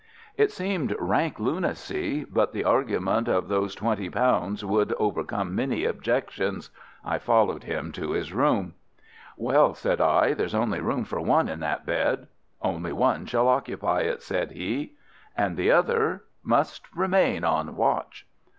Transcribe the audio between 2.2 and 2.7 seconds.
but the